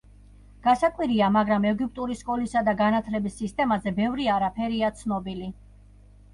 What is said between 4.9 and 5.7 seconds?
ცნობილი.